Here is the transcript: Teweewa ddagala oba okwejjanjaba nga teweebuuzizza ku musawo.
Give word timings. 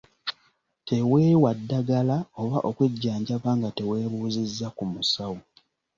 Teweewa 0.87 1.51
ddagala 1.59 2.17
oba 2.41 2.57
okwejjanjaba 2.69 3.49
nga 3.57 3.69
teweebuuzizza 3.77 4.67
ku 4.77 4.83
musawo. 4.91 5.39